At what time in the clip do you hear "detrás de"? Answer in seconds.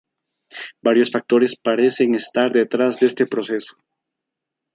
2.51-3.05